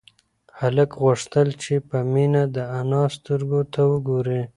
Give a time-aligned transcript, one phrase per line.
[0.59, 4.41] هلک غوښتل چې په مينه د انا سترگو ته وگوري.